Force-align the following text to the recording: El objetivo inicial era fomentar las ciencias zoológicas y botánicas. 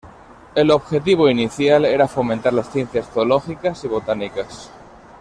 El 0.55 0.71
objetivo 0.71 1.29
inicial 1.29 1.85
era 1.85 2.07
fomentar 2.07 2.53
las 2.55 2.71
ciencias 2.71 3.07
zoológicas 3.11 3.83
y 3.83 3.87
botánicas. 3.87 4.71